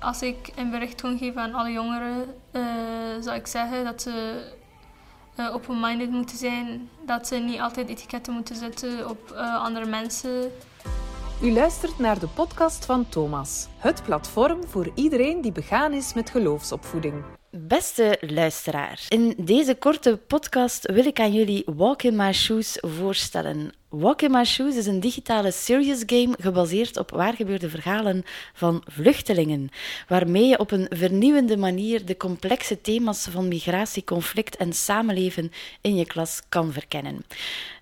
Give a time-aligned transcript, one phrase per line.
[0.00, 2.62] Als ik een bericht kon geven aan alle jongeren, uh,
[3.20, 4.44] zou ik zeggen dat ze
[5.36, 6.88] uh, open-minded moeten zijn.
[7.06, 10.52] Dat ze niet altijd etiketten moeten zetten op uh, andere mensen.
[11.42, 16.30] U luistert naar de podcast van Thomas, het platform voor iedereen die begaan is met
[16.30, 17.14] geloofsopvoeding.
[17.66, 23.72] Beste luisteraar, in deze korte podcast wil ik aan jullie Walk in My Shoes voorstellen.
[23.88, 29.68] Walk in My Shoes is een digitale serious game gebaseerd op waargebeurde verhalen van vluchtelingen,
[30.08, 35.96] waarmee je op een vernieuwende manier de complexe thema's van migratie, conflict en samenleven in
[35.96, 37.24] je klas kan verkennen.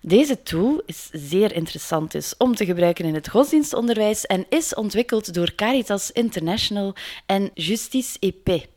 [0.01, 5.33] Deze tool is zeer interessant dus om te gebruiken in het godsdienstonderwijs en is ontwikkeld
[5.33, 8.75] door Caritas International en Justice EP.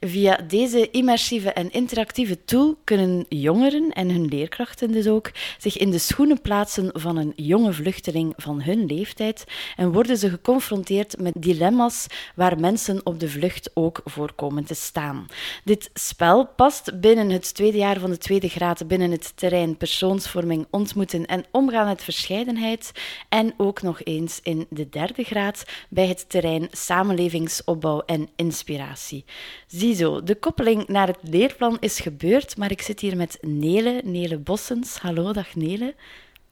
[0.00, 5.90] Via deze immersieve en interactieve tool kunnen jongeren en hun leerkrachten dus ook zich in
[5.90, 9.44] de schoenen plaatsen van een jonge vluchteling van hun leeftijd
[9.76, 14.74] en worden ze geconfronteerd met dilemma's waar mensen op de vlucht ook voor komen te
[14.74, 15.26] staan.
[15.64, 20.66] Dit spel past binnen het tweede jaar van de tweede graad binnen het terrein persoonsvorming,
[20.70, 22.92] ontmoeten en omgaan met verscheidenheid
[23.28, 29.24] en ook nog eens in de derde graad bij het terrein samenlevingsopbouw en inspiratie.
[29.66, 34.38] Ziezo, de koppeling naar het leerplan is gebeurd, maar ik zit hier met Nele, Nele
[34.38, 34.98] Bossens.
[34.98, 35.94] Hallo, dag Nele.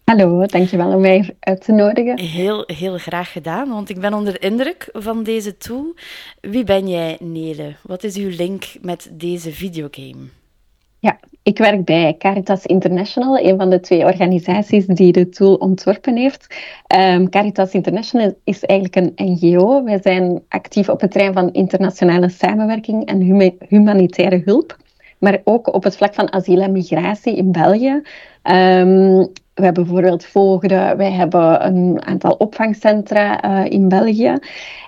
[0.05, 2.19] Hallo, dankjewel om mij uit te nodigen.
[2.19, 5.94] Heel, heel graag gedaan, want ik ben onder indruk van deze tool.
[6.41, 7.74] Wie ben jij, Nele?
[7.83, 10.28] Wat is uw link met deze videogame?
[11.07, 16.17] Ja, ik werk bij Caritas International, een van de twee organisaties die de tool ontworpen
[16.17, 16.55] heeft.
[16.97, 19.85] Um, Caritas International is eigenlijk een NGO.
[19.85, 23.21] Wij zijn actief op het terrein van internationale samenwerking en
[23.69, 24.77] humanitaire hulp,
[25.19, 28.03] maar ook op het vlak van asiel en migratie in België.
[28.43, 34.39] Um, we hebben bijvoorbeeld Voogden, wij hebben een aantal opvangcentra uh, in België.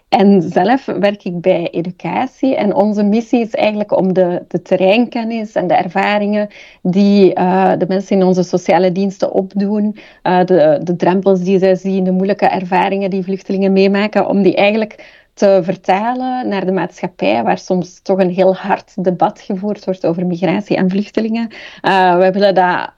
[0.08, 5.52] En zelf werk ik bij educatie en onze missie is eigenlijk om de, de terreinkennis
[5.52, 6.48] en de ervaringen
[6.82, 11.74] die uh, de mensen in onze sociale diensten opdoen, uh, de, de drempels die zij
[11.74, 17.42] zien, de moeilijke ervaringen die vluchtelingen meemaken, om die eigenlijk te vertalen naar de maatschappij,
[17.42, 21.48] waar soms toch een heel hard debat gevoerd wordt over migratie en vluchtelingen.
[21.82, 22.92] Uh, wij willen dat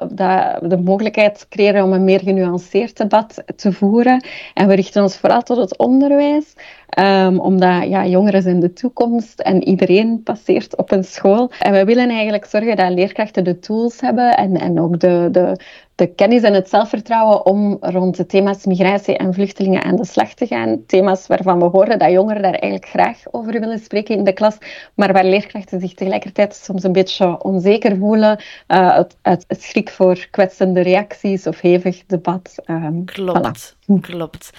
[0.71, 4.25] de mogelijkheid creëren om een meer genuanceerd debat te voeren.
[4.55, 6.55] En we richten ons vooral tot het onderwijs.
[6.99, 11.51] Um, omdat ja, jongeren zijn de toekomst en iedereen passeert op een school.
[11.59, 15.57] En we willen eigenlijk zorgen dat leerkrachten de tools hebben en, en ook de, de,
[15.95, 20.35] de kennis en het zelfvertrouwen om rond de thema's migratie en vluchtelingen aan de slag
[20.35, 20.87] te gaan.
[20.87, 24.57] Thema's waarvan we horen dat jongeren daar eigenlijk graag over willen spreken in de klas,
[24.95, 30.27] maar waar leerkrachten zich tegelijkertijd soms een beetje onzeker voelen uh, uit, uit, schrik voor
[30.31, 32.55] kwetsende reacties of hevig debat.
[32.67, 34.01] Um, klopt, voilà.
[34.01, 34.51] klopt.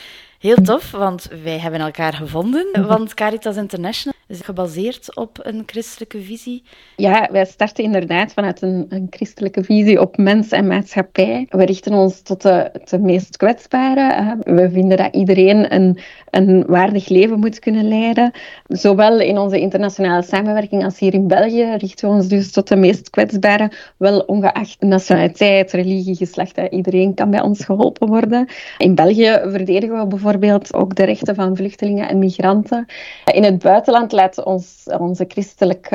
[0.41, 2.87] Heel tof, want wij hebben elkaar gevonden.
[2.87, 6.63] Want Caritas International is gebaseerd op een christelijke visie.
[6.95, 11.45] Ja, wij starten inderdaad vanuit een, een christelijke visie op mens en maatschappij.
[11.49, 14.39] We richten ons tot de, de meest kwetsbaren.
[14.43, 15.99] We vinden dat iedereen een,
[16.29, 18.31] een waardig leven moet kunnen leiden.
[18.67, 22.75] Zowel in onze internationale samenwerking als hier in België richten we ons dus tot de
[22.75, 23.71] meest kwetsbaren.
[23.97, 26.59] Wel ongeacht nationaliteit, religie, geslacht.
[26.69, 28.47] Iedereen kan bij ons geholpen worden.
[28.77, 32.85] In België verdedigen we bijvoorbeeld ook de rechten van vluchtelingen en migranten.
[33.33, 34.11] In het buitenland
[34.43, 35.89] ons, onze christelijk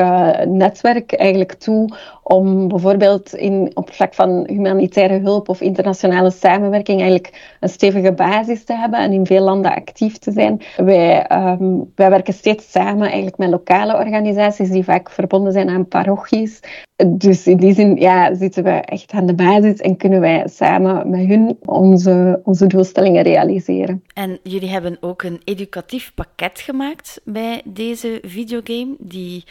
[0.45, 1.97] netwerk eigenlijk toe
[2.29, 8.65] om bijvoorbeeld in, op vlak van humanitaire hulp of internationale samenwerking eigenlijk een stevige basis
[8.65, 10.63] te hebben en in veel landen actief te zijn.
[10.77, 15.89] Wij, um, wij werken steeds samen eigenlijk met lokale organisaties die vaak verbonden zijn aan
[15.89, 16.61] parochies.
[17.07, 21.11] Dus in die zin ja, zitten we echt aan de basis en kunnen wij samen
[21.11, 24.03] met hun onze, onze doelstellingen realiseren.
[24.15, 29.45] En jullie hebben ook een educatief pakket gemaakt bij deze videogame, die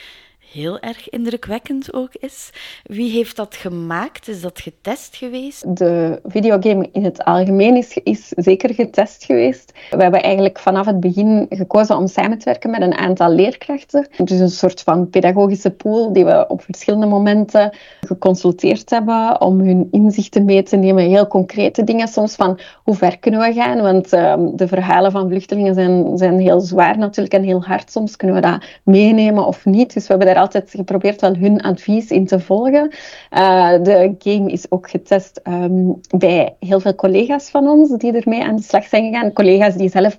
[0.52, 2.50] heel erg indrukwekkend ook is.
[2.84, 4.28] Wie heeft dat gemaakt?
[4.28, 5.78] Is dat getest geweest?
[5.78, 9.74] De videogame in het algemeen is, is zeker getest geweest.
[9.90, 14.08] We hebben eigenlijk vanaf het begin gekozen om samen te werken met een aantal leerkrachten.
[14.24, 19.88] Dus een soort van pedagogische pool die we op verschillende momenten geconsulteerd hebben om hun
[19.92, 21.04] inzichten mee te nemen.
[21.04, 23.82] Heel concrete dingen soms van hoe ver kunnen we gaan?
[23.82, 27.92] Want uh, de verhalen van vluchtelingen zijn, zijn heel zwaar natuurlijk en heel hard.
[27.92, 29.94] Soms kunnen we dat meenemen of niet.
[29.94, 32.92] Dus we hebben daar altijd geprobeerd wel hun advies in te volgen.
[33.32, 38.44] Uh, de game is ook getest um, bij heel veel collega's van ons die ermee
[38.44, 39.34] aan de slag zijn gegaan.
[39.34, 40.16] Collega's die zelf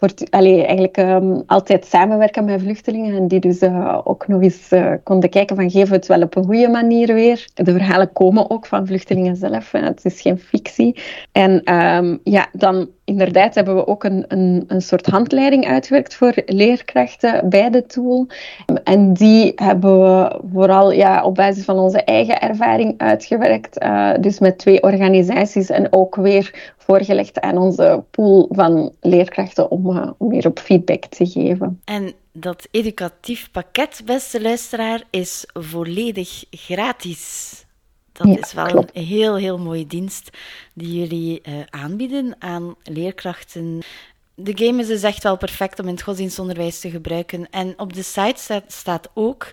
[0.00, 4.72] voor, allee, eigenlijk um, altijd samenwerken met vluchtelingen en die dus uh, ook nog eens
[4.72, 7.48] uh, konden kijken van geven we het wel op een goede manier weer.
[7.54, 10.96] De verhalen komen ook van vluchtelingen zelf, het is geen fictie.
[11.32, 16.32] En um, ja, dan inderdaad hebben we ook een, een, een soort handleiding uitgewerkt voor
[16.46, 18.26] leerkrachten bij de tool.
[18.84, 23.82] En die hebben we vooral ja, op basis van onze eigen ervaring uitgewerkt.
[23.82, 29.90] Uh, dus met twee organisaties en ook weer voorgelegd aan onze pool van leerkrachten om,
[29.90, 31.80] uh, om weer op feedback te geven.
[31.84, 37.64] En dat educatief pakket, beste luisteraar, is volledig gratis.
[38.28, 40.30] Dat is wel een heel, heel mooie dienst
[40.74, 43.82] die jullie uh, aanbieden aan leerkrachten.
[44.34, 47.50] De game is dus echt wel perfect om in het godsdienstonderwijs te gebruiken.
[47.50, 49.52] En op de site staat, staat ook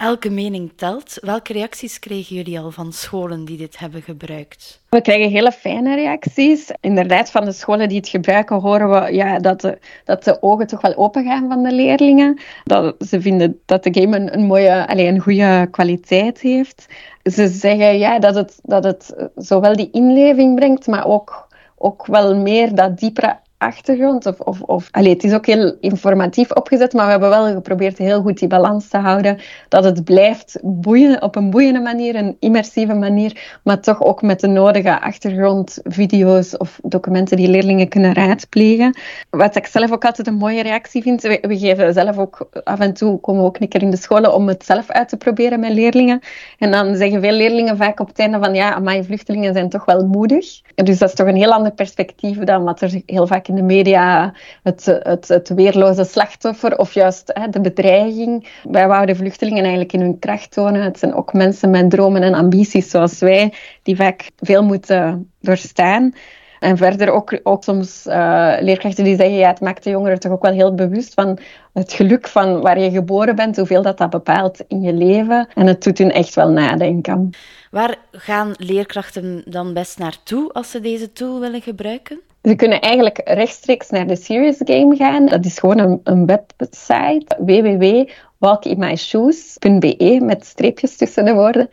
[0.00, 1.18] Elke mening telt.
[1.20, 4.80] Welke reacties kregen jullie al van scholen die dit hebben gebruikt?
[4.88, 6.70] We krijgen hele fijne reacties.
[6.80, 10.66] Inderdaad, van de scholen die het gebruiken horen we ja, dat, de, dat de ogen
[10.66, 12.40] toch wel open gaan van de leerlingen.
[12.64, 16.86] Dat ze vinden dat de game een, mooie, allez, een goede kwaliteit heeft.
[17.22, 22.36] Ze zeggen ja, dat, het, dat het zowel die inleving brengt, maar ook, ook wel
[22.36, 24.26] meer dat diepere achtergrond.
[24.26, 27.98] Of, of, of, allez, het is ook heel informatief opgezet, maar we hebben wel geprobeerd
[27.98, 29.38] heel goed die balans te houden.
[29.68, 34.40] Dat het blijft boeien op een boeiende manier, een immersieve manier, maar toch ook met
[34.40, 38.98] de nodige achtergrondvideo's of documenten die leerlingen kunnen raadplegen.
[39.30, 42.94] Wat ik zelf ook altijd een mooie reactie vind, we, geven zelf ook af en
[42.94, 45.60] toe, komen we ook een keer in de scholen om het zelf uit te proberen
[45.60, 46.20] met leerlingen.
[46.58, 49.84] En dan zeggen veel leerlingen vaak op het einde van ja, mijn vluchtelingen zijn toch
[49.84, 50.60] wel moedig.
[50.74, 53.62] Dus dat is toch een heel ander perspectief dan wat er heel vaak in de
[53.62, 58.48] media het, het, het weerloze slachtoffer of juist hè, de bedreiging.
[58.62, 60.82] Wij wouden vluchtelingen eigenlijk in hun kracht tonen.
[60.82, 63.52] Het zijn ook mensen met dromen en ambities zoals wij,
[63.82, 66.12] die vaak veel moeten doorstaan.
[66.58, 70.32] En verder ook, ook soms uh, leerkrachten die zeggen, ja, het maakt de jongeren toch
[70.32, 71.38] ook wel heel bewust van
[71.72, 75.48] het geluk van waar je geboren bent, hoeveel dat dat bepaalt in je leven.
[75.54, 77.30] En het doet hun echt wel nadenken.
[77.70, 82.20] Waar gaan leerkrachten dan best naartoe als ze deze tool willen gebruiken?
[82.42, 85.26] Ze kunnen eigenlijk rechtstreeks naar de Serious Game gaan.
[85.26, 91.68] Dat is gewoon een, een website www.walkimyshoes.be met streepjes tussen de woorden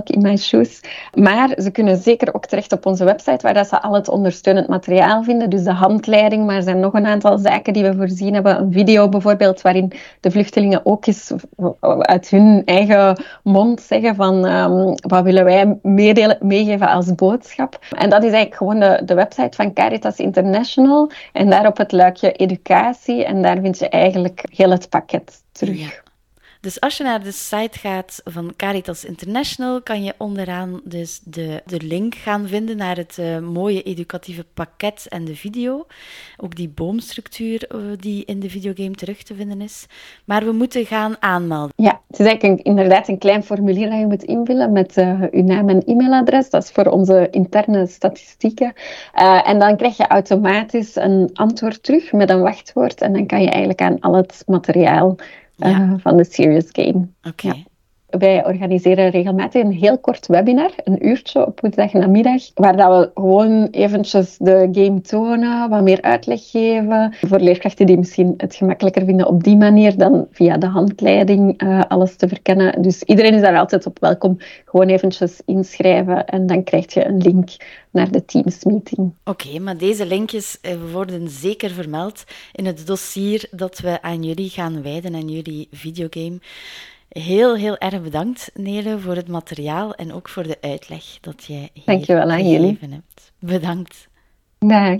[0.00, 0.80] in mijn shoes.
[1.14, 4.68] Maar ze kunnen zeker ook terecht op onze website, waar dat ze al het ondersteunend
[4.68, 5.50] materiaal vinden.
[5.50, 8.60] Dus de handleiding, maar er zijn nog een aantal zaken die we voorzien hebben.
[8.60, 11.32] Een video bijvoorbeeld, waarin de vluchtelingen ook eens
[12.00, 17.78] uit hun eigen mond zeggen van um, wat willen wij meedelen, meegeven als boodschap.
[17.96, 21.10] En dat is eigenlijk gewoon de, website van Caritas International.
[21.32, 23.24] En daar op het luikje educatie.
[23.24, 26.01] En daar vind je eigenlijk heel het pakket terug.
[26.62, 31.62] Dus als je naar de site gaat van Caritas International, kan je onderaan dus de,
[31.66, 35.86] de link gaan vinden naar het uh, mooie educatieve pakket en de video.
[36.36, 39.86] Ook die boomstructuur uh, die in de videogame terug te vinden is.
[40.24, 41.72] Maar we moeten gaan aanmelden.
[41.76, 45.44] Ja, het is eigenlijk inderdaad een klein formulier dat je moet invullen met uh, uw
[45.44, 46.50] naam en e-mailadres.
[46.50, 48.72] Dat is voor onze interne statistieken.
[49.44, 53.00] en dan krijg je automatisch een antwoord terug met een wachtwoord.
[53.00, 55.16] En dan kan je eigenlijk aan al het materiaal
[55.56, 57.08] uh, van de Serious Game.
[57.22, 57.64] Oké.
[58.18, 63.10] Wij organiseren regelmatig een heel kort webinar, een uurtje op woensdag namiddag, waar dat we
[63.20, 67.14] gewoon eventjes de game tonen, wat meer uitleg geven.
[67.20, 71.80] Voor leerkrachten die misschien het gemakkelijker vinden op die manier dan via de handleiding uh,
[71.88, 72.82] alles te verkennen.
[72.82, 74.36] Dus iedereen is daar altijd op welkom.
[74.64, 77.50] Gewoon eventjes inschrijven en dan krijg je een link
[77.90, 79.12] naar de Teams-meeting.
[79.24, 84.48] Oké, maar deze linkjes eh, worden zeker vermeld in het dossier dat we aan jullie
[84.48, 86.38] gaan wijden, aan jullie videogame.
[87.12, 91.70] Heel, heel erg bedankt, Nele, voor het materiaal en ook voor de uitleg dat jij
[91.72, 92.78] hier Dankjewel aan jullie.
[92.80, 93.32] hebt.
[93.38, 94.08] Bedankt.
[94.58, 94.90] Dag.